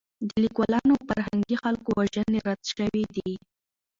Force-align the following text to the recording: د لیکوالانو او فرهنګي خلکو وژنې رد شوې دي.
د 0.27 0.29
لیکوالانو 0.43 0.93
او 0.97 1.05
فرهنګي 1.09 1.55
خلکو 1.63 1.89
وژنې 1.99 2.39
رد 2.47 2.61
شوې 2.71 3.03
دي. 3.15 3.31